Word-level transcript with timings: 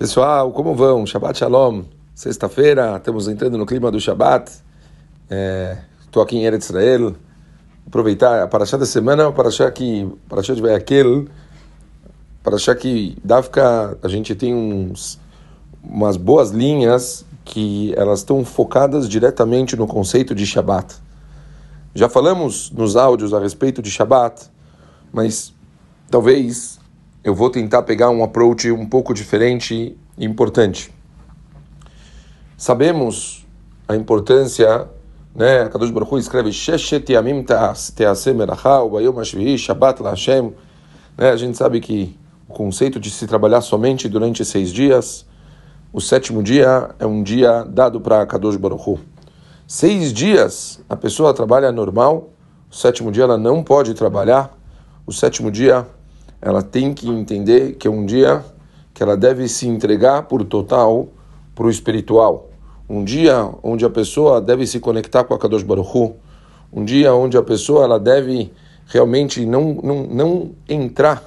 Pessoal, 0.00 0.50
como 0.50 0.74
vão? 0.74 1.04
Shabbat 1.04 1.38
Shalom. 1.38 1.82
Sexta-feira, 2.14 2.96
estamos 2.96 3.28
entrando 3.28 3.58
no 3.58 3.66
clima 3.66 3.90
do 3.90 4.00
Shabbat. 4.00 4.50
Estou 6.06 6.22
é, 6.22 6.24
aqui 6.24 6.38
em 6.38 6.46
Eretz 6.46 6.70
Israel. 6.70 7.14
Aproveitar 7.86 8.42
a 8.42 8.48
paraxá 8.48 8.78
da 8.78 8.86
semana, 8.86 9.28
a 9.28 9.30
paraxá 9.30 9.70
que, 9.70 10.10
paraxá 10.26 10.54
de 10.54 10.62
Vayakel, 10.62 11.26
paraxá 12.42 12.74
que 12.74 13.14
Dafka, 13.22 13.98
a 14.02 14.08
gente 14.08 14.34
tem 14.34 14.54
uns, 14.54 15.20
umas 15.84 16.16
boas 16.16 16.48
linhas 16.48 17.26
que 17.44 17.92
elas 17.94 18.20
estão 18.20 18.42
focadas 18.42 19.06
diretamente 19.06 19.76
no 19.76 19.86
conceito 19.86 20.34
de 20.34 20.46
Shabbat. 20.46 20.94
Já 21.94 22.08
falamos 22.08 22.70
nos 22.70 22.96
áudios 22.96 23.34
a 23.34 23.38
respeito 23.38 23.82
de 23.82 23.90
Shabbat, 23.90 24.50
mas 25.12 25.52
talvez 26.10 26.79
eu 27.22 27.34
vou 27.34 27.50
tentar 27.50 27.82
pegar 27.82 28.08
um 28.10 28.24
approach 28.24 28.70
um 28.70 28.86
pouco 28.86 29.12
diferente 29.12 29.96
e 30.16 30.24
importante. 30.24 30.90
Sabemos 32.56 33.46
a 33.86 33.94
importância, 33.94 34.88
né? 35.34 35.68
Kadosh 35.68 35.90
Baruch 35.90 36.14
Hu 36.14 36.18
escreve 36.18 36.52
Sheshet 36.52 37.12
Yamim 37.12 37.44
Shabbat 39.58 40.02
LaHashem. 40.02 40.52
Né? 41.16 41.30
A 41.30 41.36
gente 41.36 41.58
sabe 41.58 41.80
que 41.80 42.18
o 42.48 42.54
conceito 42.54 42.98
de 42.98 43.10
se 43.10 43.26
trabalhar 43.26 43.60
somente 43.60 44.08
durante 44.08 44.44
seis 44.44 44.70
dias, 44.70 45.26
o 45.92 46.00
sétimo 46.00 46.42
dia 46.42 46.90
é 46.98 47.06
um 47.06 47.22
dia 47.22 47.64
dado 47.64 48.00
para 48.00 48.24
Kadosh 48.24 48.56
Baruch 48.56 48.82
Hu. 48.88 49.00
Seis 49.66 50.12
dias 50.12 50.82
a 50.88 50.96
pessoa 50.96 51.34
trabalha 51.34 51.70
normal, 51.70 52.30
o 52.70 52.74
sétimo 52.74 53.12
dia 53.12 53.24
ela 53.24 53.36
não 53.36 53.62
pode 53.62 53.92
trabalhar, 53.94 54.56
o 55.06 55.12
sétimo 55.12 55.50
dia 55.50 55.86
ela 56.40 56.62
tem 56.62 56.94
que 56.94 57.08
entender 57.08 57.74
que 57.74 57.86
é 57.86 57.90
um 57.90 58.06
dia 58.06 58.44
que 58.94 59.02
ela 59.02 59.16
deve 59.16 59.48
se 59.48 59.68
entregar 59.68 60.22
por 60.22 60.44
total 60.44 61.08
para 61.54 61.66
o 61.66 61.70
espiritual. 61.70 62.48
Um 62.88 63.04
dia 63.04 63.48
onde 63.62 63.84
a 63.84 63.90
pessoa 63.90 64.40
deve 64.40 64.66
se 64.66 64.80
conectar 64.80 65.24
com 65.24 65.34
a 65.34 65.38
Kadosh 65.38 65.62
Baruch 65.62 65.96
Hu. 65.96 66.16
Um 66.72 66.84
dia 66.84 67.14
onde 67.14 67.36
a 67.36 67.42
pessoa 67.42 67.84
ela 67.84 68.00
deve 68.00 68.52
realmente 68.86 69.44
não, 69.46 69.74
não, 69.74 70.02
não 70.04 70.50
entrar 70.68 71.22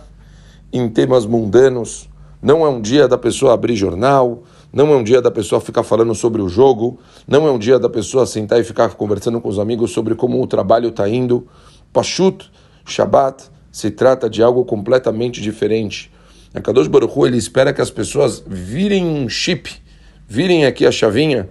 em 0.72 0.90
temas 0.90 1.26
mundanos. 1.26 2.09
Não 2.42 2.66
é 2.66 2.70
um 2.70 2.82
dia 2.82 3.08
da 3.08 3.18
pessoa 3.18 3.54
abrir 3.54 3.76
jornal, 3.76 4.44
não 4.74 4.92
é 4.92 4.98
um 4.98 5.04
dia 5.04 5.22
da 5.22 5.32
pessoa 5.32 5.62
ficar 5.62 5.84
falando 5.84 6.14
sobre 6.14 6.42
o 6.42 6.50
jogo, 6.50 7.00
não 7.28 7.48
é 7.48 7.52
um 7.52 7.59
dia 7.59 7.80
da 7.80 7.88
pessoa 7.88 8.26
sentar 8.26 8.59
e 8.59 8.64
ficar 8.64 8.90
conversando 8.96 9.40
com 9.40 9.48
os 9.48 9.59
amigos 9.59 9.92
sobre 9.92 10.16
como 10.16 10.42
o 10.42 10.48
trabalho 10.48 10.90
está 10.90 11.08
indo. 11.08 11.48
Pashut, 11.94 12.52
Shabbat, 12.84 13.53
se 13.74 13.90
trata 13.90 14.30
de 14.30 14.44
algo 14.44 14.64
completamente 14.64 15.42
diferente. 15.42 16.12
A 16.54 16.62
Kadosh 16.62 16.88
Baruch 16.88 17.18
Hu, 17.18 17.26
ele 17.26 17.38
espera 17.38 17.74
que 17.74 17.82
as 17.82 17.90
pessoas 17.90 18.44
virem 18.46 19.04
um 19.04 19.28
chip, 19.28 19.72
virem 20.28 20.68
aqui 20.68 20.86
a 20.86 20.92
chavinha 20.92 21.50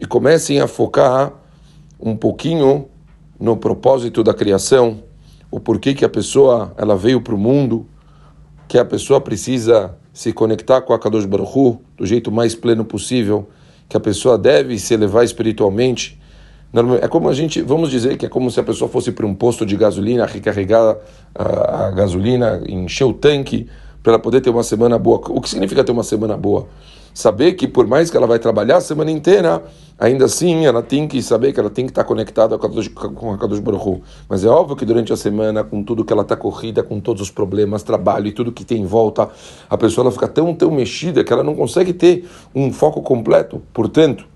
e 0.00 0.06
comecem 0.06 0.60
a 0.60 0.68
focar 0.68 1.32
um 1.98 2.16
pouquinho 2.16 2.86
no 3.40 3.56
propósito 3.56 4.22
da 4.22 4.32
criação, 4.32 5.02
o 5.50 5.58
porquê 5.58 5.94
que 5.94 6.04
a 6.04 6.08
pessoa 6.08 6.72
ela 6.78 6.96
veio 6.96 7.20
para 7.20 7.34
o 7.34 7.38
mundo, 7.38 7.88
que 8.68 8.78
a 8.78 8.84
pessoa 8.84 9.20
precisa 9.20 9.96
se 10.12 10.32
conectar 10.32 10.80
com 10.82 10.92
a 10.92 10.98
Kadosh 10.98 11.26
Baruch 11.26 11.58
Hu 11.58 11.82
do 11.96 12.06
jeito 12.06 12.30
mais 12.30 12.54
pleno 12.54 12.84
possível, 12.84 13.48
que 13.88 13.96
a 13.96 14.00
pessoa 14.00 14.38
deve 14.38 14.78
se 14.78 14.94
elevar 14.94 15.24
espiritualmente. 15.24 16.20
É 17.00 17.06
como 17.06 17.28
a 17.28 17.32
gente, 17.32 17.62
vamos 17.62 17.88
dizer 17.88 18.16
que 18.16 18.26
é 18.26 18.28
como 18.28 18.50
se 18.50 18.58
a 18.58 18.62
pessoa 18.64 18.90
fosse 18.90 19.12
para 19.12 19.24
um 19.24 19.32
posto 19.32 19.64
de 19.64 19.76
gasolina, 19.76 20.26
recarregar 20.26 20.96
a, 21.32 21.90
gasolina, 21.92 22.60
encher 22.66 23.04
o 23.04 23.12
tanque 23.12 23.68
para 24.02 24.14
ela 24.14 24.18
poder 24.18 24.40
ter 24.40 24.50
uma 24.50 24.64
semana 24.64 24.98
boa. 24.98 25.20
O 25.28 25.40
que 25.40 25.48
significa 25.48 25.84
ter 25.84 25.92
uma 25.92 26.02
semana 26.02 26.36
boa? 26.36 26.66
Saber 27.14 27.52
que 27.52 27.68
por 27.68 27.86
mais 27.86 28.10
que 28.10 28.16
ela 28.16 28.26
vai 28.26 28.40
trabalhar 28.40 28.78
a 28.78 28.80
semana 28.80 29.08
inteira, 29.08 29.62
ainda 29.96 30.24
assim 30.24 30.66
ela 30.66 30.82
tem 30.82 31.06
que 31.06 31.22
saber 31.22 31.52
que 31.52 31.60
ela 31.60 31.70
tem 31.70 31.86
que 31.86 31.92
estar 31.92 32.02
conectada 32.02 32.58
com 32.58 33.32
a 33.32 33.38
Kadosh 33.38 33.60
Baruch. 33.60 34.02
Mas 34.28 34.44
é 34.44 34.48
óbvio 34.48 34.74
que 34.74 34.84
durante 34.84 35.12
a 35.12 35.16
semana, 35.16 35.62
com 35.62 35.80
tudo 35.80 36.04
que 36.04 36.12
ela 36.12 36.22
está 36.22 36.34
corrida, 36.34 36.82
com 36.82 36.98
todos 36.98 37.22
os 37.22 37.30
problemas, 37.30 37.84
trabalho 37.84 38.26
e 38.26 38.32
tudo 38.32 38.50
que 38.50 38.64
tem 38.64 38.82
em 38.82 38.84
volta, 38.84 39.30
a 39.70 39.78
pessoa 39.78 40.06
ela 40.06 40.10
fica 40.10 40.26
tão, 40.26 40.52
tão 40.52 40.72
mexida 40.72 41.22
que 41.22 41.32
ela 41.32 41.44
não 41.44 41.54
consegue 41.54 41.92
ter 41.92 42.28
um 42.52 42.72
foco 42.72 43.00
completo. 43.00 43.62
Portanto, 43.72 44.33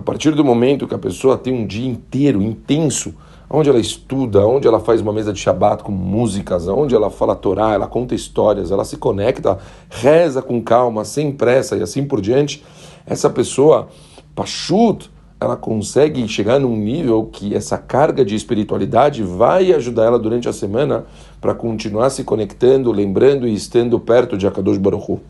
a 0.00 0.02
partir 0.02 0.34
do 0.34 0.42
momento 0.42 0.88
que 0.88 0.94
a 0.94 0.98
pessoa 0.98 1.36
tem 1.36 1.52
um 1.52 1.66
dia 1.66 1.86
inteiro, 1.86 2.40
intenso, 2.40 3.14
onde 3.50 3.68
ela 3.68 3.78
estuda, 3.78 4.46
onde 4.46 4.66
ela 4.66 4.80
faz 4.80 5.02
uma 5.02 5.12
mesa 5.12 5.30
de 5.30 5.38
Shabat 5.38 5.82
com 5.82 5.92
músicas, 5.92 6.66
onde 6.68 6.94
ela 6.94 7.10
fala 7.10 7.36
Torá, 7.36 7.74
ela 7.74 7.86
conta 7.86 8.14
histórias, 8.14 8.70
ela 8.70 8.82
se 8.82 8.96
conecta, 8.96 9.58
reza 9.90 10.40
com 10.40 10.62
calma, 10.62 11.04
sem 11.04 11.30
pressa 11.30 11.76
e 11.76 11.82
assim 11.82 12.02
por 12.02 12.22
diante, 12.22 12.64
essa 13.04 13.28
pessoa, 13.28 13.88
Pashut, 14.34 15.10
ela 15.38 15.54
consegue 15.54 16.26
chegar 16.26 16.58
num 16.58 16.76
nível 16.76 17.28
que 17.30 17.54
essa 17.54 17.76
carga 17.76 18.24
de 18.24 18.34
espiritualidade 18.34 19.22
vai 19.22 19.70
ajudar 19.70 20.06
ela 20.06 20.18
durante 20.18 20.48
a 20.48 20.52
semana 20.54 21.04
para 21.42 21.54
continuar 21.54 22.08
se 22.08 22.24
conectando, 22.24 22.90
lembrando 22.90 23.46
e 23.46 23.52
estando 23.52 24.00
perto 24.00 24.38
de 24.38 24.46
Akadosh 24.46 24.78
Baruch 24.78 25.12
Hu. 25.12 25.20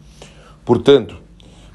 Portanto, 0.65 1.17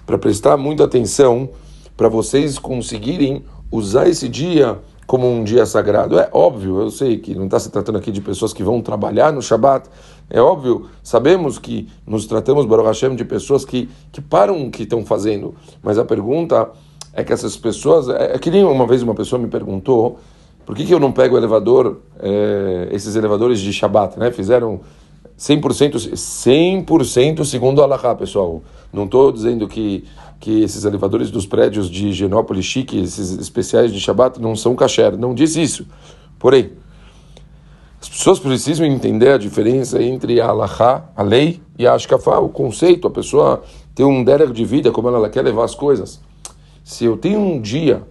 para 0.06 0.18
prestar 0.18 0.56
muita 0.56 0.86
atenção, 0.86 1.50
para 1.96 2.10
vocês 2.10 2.60
conseguirem 2.60 3.44
usar 3.72 4.08
esse 4.08 4.28
dia 4.28 4.80
como 5.06 5.30
um 5.30 5.44
dia 5.44 5.66
sagrado. 5.66 6.20
É 6.20 6.30
óbvio, 6.32 6.82
eu 6.82 6.90
sei 6.90 7.18
que 7.18 7.36
não 7.36 7.46
está 7.46 7.60
se 7.60 7.70
tratando 7.70 7.98
aqui 7.98 8.12
de 8.12 8.22
pessoas 8.22 8.54
que 8.54 8.64
vão 8.64 8.82
trabalhar 8.82 9.32
no 9.32 9.42
Shabat. 9.42 9.88
É 10.30 10.42
óbvio, 10.42 10.88
sabemos 11.04 11.60
que 11.60 11.88
nos 12.06 12.26
tratamos, 12.26 12.66
Baruch 12.66 12.88
Hashem, 12.88 13.16
de 13.16 13.24
pessoas 13.24 13.64
que, 13.64 13.90
que 14.12 14.22
param 14.22 14.66
o 14.66 14.72
que 14.72 14.84
estão 14.84 15.06
fazendo. 15.06 15.54
Mas 15.84 15.98
a 15.98 16.06
pergunta 16.06 16.72
é 17.14 17.24
que 17.24 17.32
essas 17.32 17.56
pessoas. 17.56 18.10
É, 18.10 18.36
é 18.36 18.40
que 18.40 18.50
nem 18.50 18.64
uma 18.64 18.88
vez 18.88 19.04
uma 19.04 19.14
pessoa 19.14 19.40
me 19.40 19.48
perguntou 19.48 20.20
por 20.66 20.76
que, 20.76 20.84
que 20.84 20.94
eu 20.94 21.00
não 21.00 21.12
pego 21.12 21.38
elevador, 21.38 22.00
é, 22.20 22.90
esses 22.92 23.16
elevadores 23.16 23.60
de 23.60 23.72
Shabat, 23.72 24.18
né? 24.18 24.32
Fizeram 24.32 24.82
100%, 25.38 26.13
100% 26.13 27.44
segundo 27.44 27.81
a 27.81 27.84
Allah, 27.85 28.16
pessoal. 28.16 28.62
Não 28.91 29.06
estou 29.06 29.31
dizendo 29.31 29.68
que, 29.68 30.06
que 30.40 30.63
esses 30.63 30.85
elevadores 30.85 31.29
dos 31.29 31.46
prédios 31.46 31.90
de 31.90 32.13
Genópolis 32.13 32.66
chique, 32.66 32.97
esses 33.00 33.38
especiais 33.38 33.91
de 33.91 34.00
Shabat, 34.00 34.41
não 34.41 34.56
são 34.56 34.75
kasher. 34.75 35.18
Não 35.18 35.34
diz 35.34 35.56
isso. 35.56 35.85
Porém, 36.40 36.72
as 38.01 38.07
pessoas 38.07 38.40
precisam 38.40 38.85
entender 38.85 39.29
a 39.29 39.38
diferença 39.38 40.01
entre 40.01 40.40
a 40.40 40.47
Allah, 40.47 41.12
a 41.16 41.23
lei, 41.23 41.62
e 41.78 41.85
a 41.85 41.94
Ashkafá, 41.94 42.40
o 42.40 42.50
conceito. 42.50 43.07
A 43.07 43.12
pessoa 43.12 43.63
tem 43.94 44.06
um 44.06 44.23
derek 44.23 44.53
de 44.53 44.63
vida, 44.63 44.91
como 44.91 45.09
ela 45.09 45.29
quer 45.29 45.41
levar 45.41 45.66
as 45.66 45.75
coisas. 45.75 46.22
Se 46.84 47.06
eu 47.06 47.17
tenho 47.17 47.40
um 47.40 47.59
dia 47.59 48.03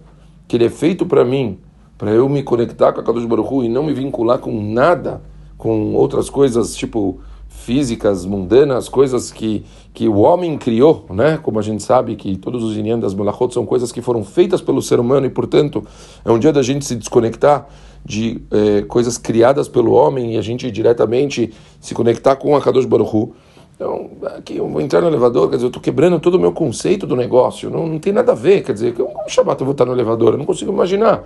que 0.47 0.57
ele 0.57 0.65
é 0.65 0.69
feito 0.69 1.05
para 1.05 1.25
mim, 1.25 1.59
para 1.97 2.11
eu 2.11 2.27
me 2.27 2.43
conectar 2.43 2.91
com 2.93 2.99
a 2.99 3.03
Kadosh 3.03 3.25
Baruch 3.25 3.51
Hu 3.51 3.63
e 3.63 3.69
não 3.69 3.83
me 3.83 3.93
vincular 3.93 4.37
com 4.37 4.61
nada, 4.61 5.21
com 5.65 5.95
outras 5.95 6.29
coisas 6.29 6.75
tipo 6.75 7.19
físicas, 7.49 8.23
mundanas, 8.23 8.87
coisas 8.87 9.31
que, 9.31 9.65
que 9.95 10.07
o 10.07 10.17
homem 10.19 10.55
criou, 10.59 11.07
né? 11.09 11.39
Como 11.41 11.57
a 11.57 11.61
gente 11.63 11.81
sabe 11.81 12.15
que 12.15 12.37
todos 12.37 12.63
os 12.63 12.77
inyan 12.77 12.99
das 12.99 13.15
melachot 13.15 13.51
são 13.51 13.65
coisas 13.65 13.91
que 13.91 13.99
foram 13.99 14.23
feitas 14.23 14.61
pelo 14.61 14.79
ser 14.79 14.99
humano 14.99 15.25
e, 15.25 15.29
portanto, 15.31 15.83
é 16.23 16.31
um 16.31 16.37
dia 16.37 16.53
da 16.53 16.61
gente 16.61 16.85
se 16.85 16.95
desconectar 16.95 17.67
de 18.05 18.39
eh, 18.51 18.83
coisas 18.83 19.17
criadas 19.17 19.67
pelo 19.67 19.93
homem 19.93 20.35
e 20.35 20.37
a 20.37 20.41
gente 20.43 20.69
diretamente 20.69 21.51
se 21.81 21.95
conectar 21.95 22.35
com 22.35 22.55
a 22.55 22.61
Kadosh 22.61 22.85
Baruch 22.85 23.15
Hu. 23.15 23.33
Então, 23.73 24.11
aqui 24.37 24.57
eu 24.57 24.69
vou 24.69 24.81
entrar 24.81 25.01
no 25.01 25.07
elevador, 25.07 25.49
quer 25.49 25.55
dizer, 25.55 25.65
eu 25.65 25.69
estou 25.69 25.81
quebrando 25.81 26.19
todo 26.19 26.35
o 26.35 26.39
meu 26.39 26.51
conceito 26.51 27.07
do 27.07 27.15
negócio, 27.15 27.71
não, 27.71 27.87
não 27.87 27.97
tem 27.97 28.13
nada 28.13 28.33
a 28.33 28.35
ver, 28.35 28.61
quer 28.61 28.73
dizer, 28.73 28.93
como 28.93 29.27
Shabbat 29.27 29.59
eu 29.59 29.65
vou 29.65 29.71
estar 29.71 29.85
no 29.85 29.93
elevador? 29.93 30.33
Eu 30.33 30.37
não 30.37 30.45
consigo 30.45 30.71
imaginar. 30.71 31.23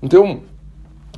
Então, 0.00 0.40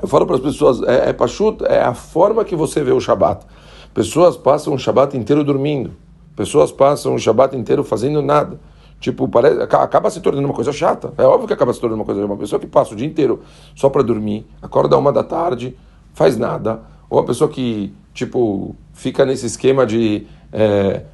eu 0.00 0.08
falo 0.08 0.26
para 0.26 0.36
as 0.36 0.42
pessoas, 0.42 0.82
é, 0.82 1.10
é 1.10 1.12
pachut, 1.12 1.64
é 1.64 1.80
a 1.80 1.94
forma 1.94 2.44
que 2.44 2.54
você 2.54 2.82
vê 2.82 2.92
o 2.92 3.00
Shabat. 3.00 3.46
Pessoas 3.94 4.36
passam 4.36 4.74
o 4.74 4.78
Shabat 4.78 5.16
inteiro 5.16 5.42
dormindo. 5.42 5.92
Pessoas 6.34 6.70
passam 6.70 7.14
o 7.14 7.18
Shabat 7.18 7.56
inteiro 7.56 7.82
fazendo 7.82 8.20
nada. 8.20 8.60
Tipo, 9.00 9.28
parece, 9.28 9.60
acaba 9.62 10.10
se 10.10 10.20
tornando 10.20 10.46
uma 10.46 10.54
coisa 10.54 10.72
chata. 10.72 11.12
É 11.18 11.24
óbvio 11.24 11.46
que 11.46 11.52
acaba 11.52 11.72
se 11.72 11.80
tornando 11.80 12.00
uma 12.00 12.06
coisa 12.06 12.24
Uma 12.24 12.36
pessoa 12.36 12.58
que 12.58 12.66
passa 12.66 12.94
o 12.94 12.96
dia 12.96 13.06
inteiro 13.06 13.40
só 13.74 13.88
para 13.90 14.02
dormir, 14.02 14.46
acorda 14.60 14.96
uma 14.96 15.12
da 15.12 15.22
tarde, 15.22 15.76
faz 16.14 16.36
nada. 16.36 16.80
Ou 17.08 17.18
a 17.18 17.24
pessoa 17.24 17.48
que, 17.48 17.92
tipo, 18.14 18.74
fica 18.92 19.24
nesse 19.24 19.46
esquema 19.46 19.86
de 19.86 20.26
é, 20.52 21.04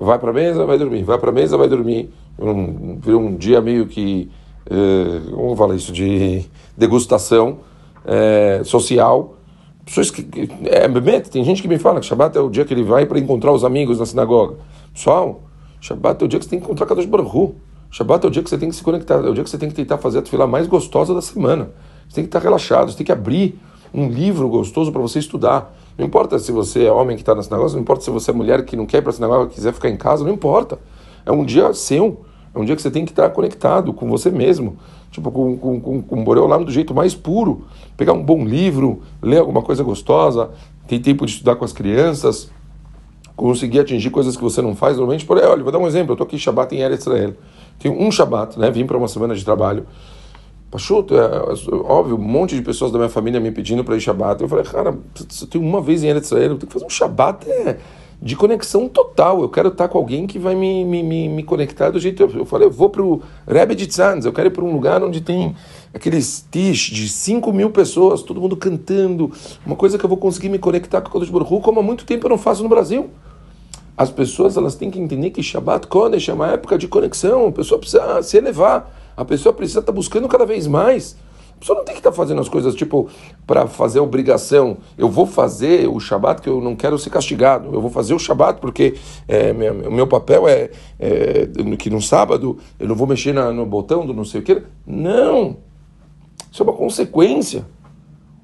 vai 0.00 0.18
para 0.18 0.30
a 0.30 0.32
mesa, 0.32 0.64
vai 0.64 0.78
dormir, 0.78 1.02
vai 1.02 1.18
para 1.18 1.30
a 1.30 1.32
mesa, 1.32 1.56
vai 1.56 1.68
dormir. 1.68 2.12
Um, 2.38 2.98
um 3.06 3.36
dia 3.36 3.60
meio 3.60 3.86
que, 3.86 4.30
é, 4.70 5.30
como 5.30 5.56
falar 5.56 5.74
isso, 5.74 5.92
de 5.92 6.44
degustação 6.76 7.58
é, 8.04 8.62
social. 8.64 9.36
Pessoas 9.84 10.10
que, 10.10 10.26
é, 10.64 11.20
tem 11.20 11.44
gente 11.44 11.60
que 11.60 11.68
me 11.68 11.78
fala 11.78 12.00
que 12.00 12.06
Shabbat 12.06 12.36
é 12.36 12.40
o 12.40 12.48
dia 12.48 12.64
que 12.64 12.72
ele 12.72 12.84
vai 12.84 13.04
para 13.04 13.18
encontrar 13.18 13.52
os 13.52 13.64
amigos 13.64 13.98
na 13.98 14.06
sinagoga. 14.06 14.56
Pessoal, 14.92 15.42
Shabbat 15.80 16.22
é 16.22 16.24
o 16.24 16.28
dia 16.28 16.38
que 16.38 16.44
você 16.44 16.50
tem 16.50 16.60
que 16.60 16.64
encontrar 16.64 16.86
Kadosh 16.86 17.06
Baruch 17.06 17.36
Hu. 17.36 17.54
Shabbat 17.90 18.24
é 18.24 18.28
o 18.28 18.30
dia 18.30 18.42
que 18.42 18.48
você 18.48 18.56
tem 18.56 18.68
que 18.68 18.76
se 18.76 18.82
conectar, 18.82 19.16
é 19.16 19.28
o 19.28 19.34
dia 19.34 19.44
que 19.44 19.50
você 19.50 19.58
tem 19.58 19.68
que 19.68 19.74
tentar 19.74 19.98
fazer 19.98 20.20
a 20.20 20.22
fila 20.22 20.46
mais 20.46 20.66
gostosa 20.66 21.12
da 21.12 21.20
semana. 21.20 21.70
Você 22.08 22.16
tem 22.16 22.24
que 22.24 22.28
estar 22.28 22.38
relaxado, 22.38 22.90
você 22.90 22.96
tem 22.96 23.04
que 23.04 23.12
abrir 23.12 23.58
um 23.92 24.08
livro 24.08 24.48
gostoso 24.48 24.90
para 24.90 25.02
você 25.02 25.18
estudar. 25.18 25.74
Não 25.98 26.06
importa 26.06 26.38
se 26.38 26.50
você 26.52 26.84
é 26.84 26.92
homem 26.92 27.16
que 27.16 27.22
está 27.22 27.34
na 27.34 27.42
sinagoga, 27.42 27.72
não 27.72 27.80
importa 27.80 28.02
se 28.02 28.10
você 28.10 28.30
é 28.30 28.34
mulher 28.34 28.64
que 28.64 28.76
não 28.76 28.86
quer 28.86 28.98
ir 28.98 29.02
para 29.02 29.10
a 29.10 29.12
sinagoga, 29.12 29.50
quiser 29.50 29.72
ficar 29.72 29.90
em 29.90 29.96
casa, 29.96 30.24
não 30.24 30.32
importa. 30.32 30.78
É 31.26 31.32
um 31.32 31.44
dia 31.44 31.72
seu. 31.74 32.24
É 32.54 32.58
um 32.58 32.64
dia 32.64 32.76
que 32.76 32.82
você 32.82 32.90
tem 32.90 33.04
que 33.04 33.12
estar 33.12 33.28
conectado 33.30 33.92
com 33.92 34.08
você 34.08 34.30
mesmo. 34.30 34.76
Tipo, 35.10 35.30
com, 35.30 35.56
com, 35.56 35.80
com, 35.80 36.02
com 36.02 36.20
o 36.20 36.24
Boreolam 36.24 36.64
do 36.64 36.70
jeito 36.70 36.94
mais 36.94 37.14
puro. 37.14 37.64
Pegar 37.96 38.12
um 38.12 38.22
bom 38.22 38.44
livro, 38.44 39.02
ler 39.22 39.38
alguma 39.38 39.62
coisa 39.62 39.82
gostosa, 39.82 40.50
ter 40.86 40.98
tempo 40.98 41.24
de 41.24 41.32
estudar 41.32 41.56
com 41.56 41.64
as 41.64 41.72
crianças, 41.72 42.50
conseguir 43.34 43.80
atingir 43.80 44.10
coisas 44.10 44.36
que 44.36 44.42
você 44.42 44.60
não 44.60 44.74
faz 44.74 44.96
normalmente. 44.96 45.24
Por 45.24 45.38
aí, 45.38 45.44
olha, 45.44 45.62
vou 45.62 45.72
dar 45.72 45.78
um 45.78 45.86
exemplo. 45.86 46.12
Eu 46.12 46.14
estou 46.14 46.26
aqui 46.26 46.38
Shabbat 46.38 46.74
em 46.74 46.80
Eretz 46.80 47.06
Israel. 47.06 47.34
Tenho 47.78 48.00
um 48.00 48.10
Shabbat, 48.10 48.58
né? 48.58 48.70
Vim 48.70 48.86
para 48.86 48.96
uma 48.96 49.08
semana 49.08 49.34
de 49.34 49.44
trabalho. 49.44 49.86
Pachuto, 50.70 51.14
é, 51.14 51.20
é, 51.20 51.74
óbvio, 51.84 52.16
um 52.16 52.22
monte 52.22 52.54
de 52.54 52.62
pessoas 52.62 52.90
da 52.90 52.98
minha 52.98 53.10
família 53.10 53.38
me 53.38 53.50
pedindo 53.50 53.84
para 53.84 53.94
ir 53.96 54.00
Shabbat. 54.00 54.40
Eu 54.42 54.48
falei, 54.48 54.64
cara, 54.64 54.96
você 55.28 55.46
tem 55.46 55.60
uma 55.60 55.82
vez 55.82 56.02
em 56.02 56.08
Eretz 56.08 56.26
Israel, 56.26 56.52
eu 56.52 56.56
tenho 56.56 56.66
que 56.66 56.72
fazer 56.72 56.86
um 56.86 56.90
Shabbat 56.90 57.50
é, 57.50 57.78
de 58.22 58.36
conexão 58.36 58.88
total. 58.88 59.42
Eu 59.42 59.48
quero 59.48 59.68
estar 59.68 59.88
com 59.88 59.98
alguém 59.98 60.26
que 60.26 60.38
vai 60.38 60.54
me, 60.54 60.84
me, 60.84 61.02
me, 61.02 61.28
me 61.28 61.42
conectar 61.42 61.90
do 61.90 61.98
jeito. 61.98 62.22
Eu 62.22 62.46
falei, 62.46 62.68
eu 62.68 62.70
vou 62.70 62.88
para 62.88 63.02
o 63.02 63.20
Rebbe 63.46 63.74
de 63.74 63.86
Tzanz, 63.86 64.24
eu 64.24 64.32
quero 64.32 64.46
ir 64.46 64.52
para 64.52 64.64
um 64.64 64.72
lugar 64.72 65.02
onde 65.02 65.20
tem 65.20 65.56
aqueles 65.92 66.46
tish 66.50 66.90
de 66.90 67.08
5 67.08 67.52
mil 67.52 67.70
pessoas, 67.70 68.22
todo 68.22 68.40
mundo 68.40 68.56
cantando, 68.56 69.30
uma 69.66 69.76
coisa 69.76 69.98
que 69.98 70.04
eu 70.04 70.08
vou 70.08 70.16
conseguir 70.16 70.48
me 70.48 70.58
conectar 70.58 71.00
com 71.00 71.08
o 71.08 71.10
Kodesh 71.10 71.30
como 71.62 71.80
há 71.80 71.82
muito 71.82 72.04
tempo 72.04 72.26
eu 72.26 72.30
não 72.30 72.38
faço 72.38 72.62
no 72.62 72.68
Brasil. 72.68 73.10
As 73.96 74.10
pessoas 74.10 74.56
elas 74.56 74.74
têm 74.74 74.90
que 74.90 74.98
entender 74.98 75.30
que 75.30 75.42
Shabbat 75.42 75.86
Kodesh 75.88 76.28
é 76.28 76.32
uma 76.32 76.48
época 76.48 76.78
de 76.78 76.88
conexão, 76.88 77.48
a 77.48 77.52
pessoa 77.52 77.78
precisa 77.78 78.22
se 78.22 78.36
elevar. 78.36 79.02
A 79.14 79.24
pessoa 79.24 79.52
precisa 79.52 79.80
estar 79.80 79.92
buscando 79.92 80.26
cada 80.26 80.46
vez 80.46 80.66
mais. 80.66 81.16
A 81.56 81.60
pessoa 81.60 81.78
não 81.78 81.84
tem 81.84 81.94
que 81.94 82.00
estar 82.00 82.10
tá 82.10 82.16
fazendo 82.16 82.40
as 82.40 82.48
coisas 82.48 82.74
tipo 82.74 83.08
para 83.46 83.66
fazer 83.66 84.00
obrigação. 84.00 84.78
Eu 84.98 85.08
vou 85.08 85.26
fazer 85.26 85.88
o 85.88 86.00
Shabat 86.00 86.42
que 86.42 86.48
eu 86.48 86.60
não 86.60 86.74
quero 86.74 86.98
ser 86.98 87.10
castigado. 87.10 87.72
Eu 87.72 87.80
vou 87.80 87.90
fazer 87.90 88.14
o 88.14 88.18
Shabat 88.18 88.60
porque 88.60 88.94
é, 89.28 89.52
meu 89.52 90.06
papel 90.06 90.48
é, 90.48 90.70
é, 90.98 91.48
que 91.78 91.88
no 91.90 92.02
sábado 92.02 92.58
eu 92.78 92.88
não 92.88 92.94
vou 92.94 93.06
mexer 93.06 93.32
na, 93.32 93.52
no 93.52 93.64
botão 93.64 94.04
do 94.04 94.12
não 94.12 94.24
sei 94.24 94.40
o 94.40 94.44
que. 94.44 94.62
Não! 94.86 95.56
Isso 96.50 96.62
é 96.62 96.64
uma 96.64 96.72
consequência. 96.72 97.64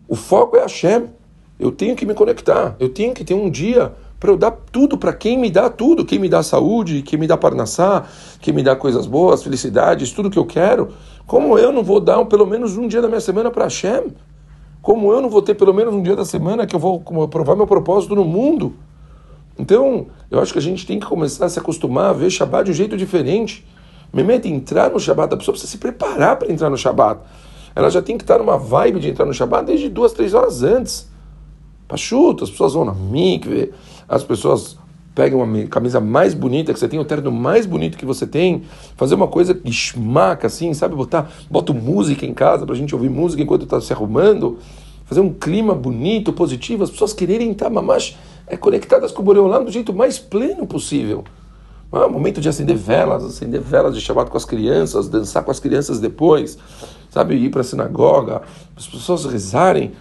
O 0.09 0.17
foco 0.17 0.57
é 0.57 0.61
a 0.61 0.63
Hashem. 0.63 1.07
Eu 1.59 1.73
tenho 1.73 1.97
que 1.97 2.07
me 2.07 2.15
conectar. 2.15 2.77
Eu 2.79 2.89
tenho 2.89 3.13
que 3.13 3.25
ter 3.25 3.35
um 3.35 3.51
dia 3.51 3.93
para 4.19 4.31
eu 4.31 4.37
dar 4.37 4.51
tudo 4.51 4.99
para 4.99 5.13
quem 5.13 5.39
me 5.39 5.51
dá 5.51 5.71
tudo, 5.71 6.05
quem 6.05 6.19
me 6.19 6.29
dá 6.29 6.43
saúde, 6.43 7.03
quem 7.03 7.19
me 7.19 7.27
dá 7.27 7.37
parnassá, 7.37 8.05
quem 8.41 8.53
me 8.53 8.63
dá 8.63 8.75
coisas 8.75 9.07
boas, 9.07 9.43
felicidades, 9.43 10.11
tudo 10.13 10.31
que 10.31 10.39
eu 10.39 10.45
quero. 10.45 10.89
Como 11.27 11.59
eu 11.59 11.71
não 11.71 11.85
vou 11.85 12.01
dar 12.01 12.25
pelo 12.25 12.47
menos 12.47 12.77
um 12.77 12.89
dia 12.89 13.01
da 13.01 13.09
minha 13.09 13.21
semana 13.21 13.51
para 13.51 13.65
Hashem? 13.65 14.13
Como 14.83 15.13
eu 15.13 15.21
não 15.21 15.29
vou 15.29 15.43
ter 15.43 15.55
pelo 15.55 15.73
menos 15.73 15.95
um 15.95 16.03
dia 16.03 16.17
da 16.17 16.25
semana 16.25 16.67
que 16.67 16.75
eu 16.75 16.81
vou 16.81 17.01
provar 17.29 17.55
meu 17.55 17.67
propósito 17.67 18.15
no 18.15 18.25
mundo? 18.25 18.75
Então, 19.59 20.07
eu 20.31 20.41
acho 20.41 20.53
que 20.53 20.59
a 20.59 20.63
gente 20.63 20.87
tem 20.87 21.01
que 21.01 21.07
começar 21.07 21.47
a 21.47 21.49
se 21.49 21.59
acostumar 21.59 22.11
a 22.11 22.13
ver 22.13 22.31
Shabbat 22.31 22.65
de 22.65 22.71
um 22.71 22.75
jeito 22.75 22.97
diferente. 22.97 23.67
Memete, 24.13 24.49
entrar 24.49 24.91
no 24.91 24.99
Shabbat, 24.99 25.35
a 25.35 25.37
pessoa 25.37 25.53
precisa 25.53 25.71
se 25.71 25.79
preparar 25.79 26.37
para 26.37 26.51
entrar 26.51 26.71
no 26.71 26.77
Shabbat. 26.77 27.21
Ela 27.75 27.91
já 27.91 28.01
tem 28.01 28.17
que 28.17 28.25
estar 28.25 28.39
numa 28.39 28.57
vibe 28.57 29.01
de 29.01 29.11
entrar 29.11 29.27
no 29.27 29.35
Shabbat 29.35 29.67
desde 29.67 29.89
duas, 29.89 30.13
três 30.13 30.33
horas 30.33 30.63
antes. 30.63 31.11
Pachuta, 31.87 32.45
as 32.45 32.51
pessoas 32.51 32.75
vão 32.75 32.85
na 32.85 32.95
mikve, 32.95 33.73
as 34.09 34.25
pessoas 34.25 34.79
pegam 35.15 35.43
uma 35.43 35.67
camisa 35.67 36.01
mais 36.01 36.33
bonita 36.33 36.73
que 36.73 36.79
você 36.79 36.87
tem, 36.87 37.01
o 37.01 37.05
terno 37.05 37.33
mais 37.33 37.67
bonito 37.67 37.99
que 37.99 38.07
você 38.07 38.25
tem, 38.25 38.63
fazer 38.97 39.17
uma 39.17 39.27
coisa 39.27 39.53
que 39.53 39.69
esmaca 39.69 40.47
assim, 40.47 40.73
sabe? 40.73 40.95
Botar, 40.95 41.29
bota 41.51 41.73
música 41.73 42.25
em 42.25 42.33
casa 42.33 42.65
para 42.65 42.75
a 42.75 42.79
gente 42.79 42.95
ouvir 42.95 43.11
música 43.11 43.43
enquanto 43.43 43.65
está 43.65 43.81
se 43.81 43.93
arrumando, 43.93 44.59
fazer 45.05 45.21
um 45.21 45.33
clima 45.33 45.75
bonito, 45.75 46.33
positivo, 46.33 46.85
as 46.85 46.91
pessoas 46.91 47.13
quererem 47.13 47.51
estar 47.51 47.69
mais 47.69 48.17
é, 48.47 48.57
conectadas 48.57 49.11
com 49.11 49.21
o 49.23 49.25
Boreolam 49.25 49.65
do 49.65 49.73
jeito 49.73 49.93
mais 49.93 50.21
pleno 50.21 50.67
possível. 50.67 51.25
Ah, 51.91 52.07
momento 52.07 52.41
de 52.41 52.49
acender 52.49 52.77
velas, 52.77 53.25
acender 53.25 53.61
velas 53.61 53.95
de 53.95 54.01
chamado 54.01 54.31
com 54.31 54.37
as 54.37 54.45
crianças, 54.45 55.09
dançar 55.09 55.43
com 55.43 55.51
as 55.51 55.59
crianças 55.59 55.99
depois, 55.99 56.59
sabe? 57.11 57.35
Ir 57.35 57.49
para 57.49 57.63
a 57.63 57.65
sinagoga, 57.65 58.43
as 58.77 58.87
pessoas 58.87 59.25
rezarem. 59.25 59.93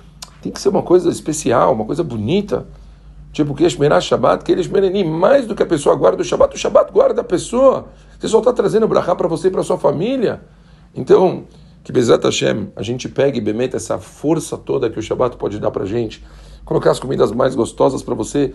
Tem 0.42 0.52
que 0.52 0.62
ser 0.62 0.70
uma 0.70 0.84
coisa 0.84 1.10
especial, 1.10 1.74
uma 1.74 1.86
coisa 1.86 2.04
bonita. 2.04 2.68
Tipo, 3.32 3.54
que 3.54 3.70
Shmerá 3.70 4.02
Shabbat, 4.02 4.44
que 4.44 4.52
eles 4.52 4.68
merenim 4.68 5.04
mais 5.04 5.46
do 5.46 5.54
que 5.54 5.62
a 5.62 5.66
pessoa 5.66 5.96
guarda 5.96 6.22
o 6.22 6.26
Shabbat, 6.26 6.56
o 6.56 6.58
Shabbat 6.58 6.92
guarda 6.92 7.22
a 7.22 7.24
pessoa. 7.24 7.88
Você 8.20 8.28
só 8.28 8.40
está 8.40 8.52
trazendo 8.52 8.88
brachá 8.88 9.16
para 9.16 9.28
você 9.28 9.50
e 9.50 9.52
para 9.52 9.62
sua 9.64 9.78
família. 9.78 10.42
Então, 10.96 11.44
que 11.84 11.92
Bezat 11.92 12.24
Hashem, 12.24 12.70
a 12.76 12.82
gente 12.82 13.08
pegue 13.08 13.38
e 13.38 13.42
bemeta 13.42 13.78
essa 13.78 13.98
força 13.98 14.58
toda 14.58 14.90
que 14.90 15.00
o 15.00 15.02
Shabbat 15.02 15.38
pode 15.38 15.60
dar 15.60 15.72
para 15.72 15.86
gente, 15.86 16.22
colocar 16.66 16.92
as 16.92 17.00
comidas 17.00 17.32
mais 17.32 17.56
gostosas 17.56 18.02
para 18.02 18.16
você, 18.16 18.54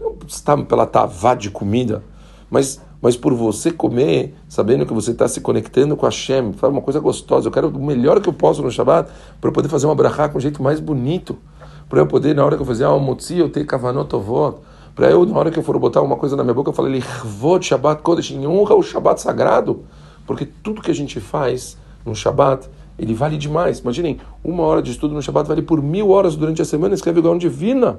não 0.00 0.16
está 0.26 0.56
pela 0.56 0.86
tavá 0.86 1.34
de 1.34 1.50
comida, 1.50 2.02
mas, 2.48 2.80
mas 3.02 3.16
por 3.16 3.34
você 3.34 3.70
comer, 3.70 4.34
sabendo 4.48 4.86
que 4.86 4.94
você 4.94 5.10
está 5.10 5.28
se 5.28 5.40
conectando 5.40 5.96
com 5.96 6.06
Hashem, 6.06 6.52
faz 6.54 6.72
uma 6.72 6.80
coisa 6.80 7.00
gostosa. 7.00 7.48
Eu 7.48 7.52
quero 7.52 7.68
o 7.68 7.84
melhor 7.84 8.20
que 8.20 8.28
eu 8.28 8.32
posso 8.32 8.62
no 8.62 8.70
Shabbat 8.70 9.10
para 9.40 9.52
poder 9.52 9.68
fazer 9.68 9.86
uma 9.86 9.94
brachá 9.94 10.28
com 10.28 10.38
o 10.38 10.40
jeito 10.40 10.62
mais 10.62 10.80
bonito 10.80 11.36
para 11.90 11.98
eu 11.98 12.06
poder, 12.06 12.36
na 12.36 12.44
hora 12.44 12.54
que 12.54 12.62
eu 12.62 12.66
fazer 12.66 12.84
almotzi, 12.84 13.36
eu 13.38 13.50
ter 13.50 13.66
kavanot 13.66 14.14
ovot, 14.14 14.58
para 14.94 15.10
eu, 15.10 15.26
na 15.26 15.36
hora 15.36 15.50
que 15.50 15.58
eu 15.58 15.62
for 15.62 15.76
botar 15.76 16.00
uma 16.00 16.14
coisa 16.14 16.36
na 16.36 16.44
minha 16.44 16.54
boca, 16.54 16.70
eu 16.70 16.72
falei, 16.72 16.92
Lichvot 16.92 17.66
Shabbat 17.66 18.00
Kodesh, 18.00 18.30
em 18.30 18.46
honra 18.46 18.76
o 18.76 18.82
Shabbat 18.82 19.20
sagrado, 19.20 19.82
porque 20.24 20.46
tudo 20.46 20.80
que 20.80 20.90
a 20.92 20.94
gente 20.94 21.18
faz 21.18 21.76
no 22.06 22.14
Shabbat, 22.14 22.68
ele 22.96 23.12
vale 23.12 23.36
demais. 23.36 23.80
Imaginem, 23.80 24.20
uma 24.44 24.62
hora 24.62 24.80
de 24.80 24.92
estudo 24.92 25.14
no 25.14 25.20
Shabbat 25.20 25.48
vale 25.48 25.62
por 25.62 25.82
mil 25.82 26.10
horas 26.10 26.36
durante 26.36 26.62
a 26.62 26.64
semana, 26.64 26.94
escreve 26.94 27.18
igual 27.18 27.36
divina. 27.36 27.98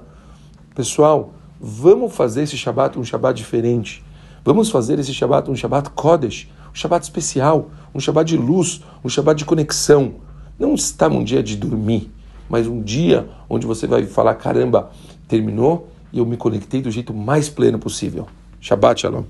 Pessoal, 0.73 1.33
vamos 1.59 2.15
fazer 2.15 2.43
esse 2.43 2.55
Shabbat 2.55 2.97
um 2.97 3.03
Shabbat 3.03 3.37
diferente. 3.37 4.05
Vamos 4.45 4.71
fazer 4.71 4.99
esse 4.99 5.13
Shabbat 5.13 5.51
um 5.51 5.55
Shabbat 5.55 5.89
Kodesh, 5.89 6.47
um 6.71 6.75
Shabbat 6.75 7.03
especial, 7.03 7.69
um 7.93 7.99
Shabbat 7.99 8.25
de 8.25 8.37
luz, 8.37 8.81
um 9.03 9.09
Shabbat 9.09 9.37
de 9.37 9.43
conexão. 9.43 10.13
Não 10.57 10.75
está 10.75 11.09
um 11.09 11.25
dia 11.25 11.43
de 11.43 11.57
dormir 11.57 12.09
mas 12.51 12.67
um 12.67 12.81
dia 12.81 13.29
onde 13.49 13.65
você 13.65 13.87
vai 13.87 14.05
falar: 14.05 14.35
caramba, 14.35 14.91
terminou 15.25 15.87
e 16.11 16.19
eu 16.19 16.25
me 16.25 16.35
conectei 16.35 16.81
do 16.81 16.91
jeito 16.91 17.13
mais 17.13 17.47
pleno 17.47 17.79
possível. 17.79 18.27
Shabbat 18.59 19.01
Shalom. 19.01 19.23